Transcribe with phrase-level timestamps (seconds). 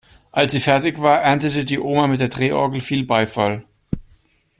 [0.31, 3.65] Als sie fertig war, erntete die Oma mit der Drehorgel viel Beifall.